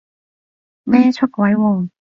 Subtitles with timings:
[0.81, 1.89] 咩出軌喎？